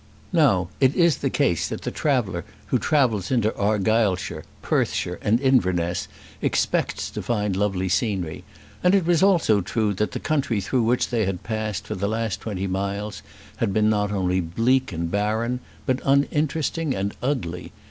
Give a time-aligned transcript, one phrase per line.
[0.33, 6.07] Now it is the case that the traveller who travels into Argyllshire, Perthshire, and Inverness,
[6.41, 8.43] expects to find lovely scenery;
[8.83, 12.09] and it was also true that the country through which they had passed for the
[12.09, 13.21] last twenty miles
[13.57, 17.71] had been not only bleak and barren, but uninteresting and ugly.